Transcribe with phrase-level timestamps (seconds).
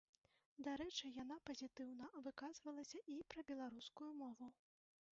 [0.67, 4.55] Дарэчы, яна пазітыўна выказвалася і пра беларускую мову.